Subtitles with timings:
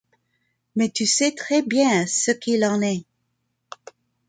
[0.75, 3.05] Mais tu sais très bien ce qu'il en est.